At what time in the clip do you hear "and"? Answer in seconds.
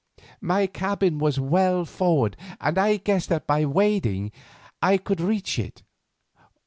2.59-2.79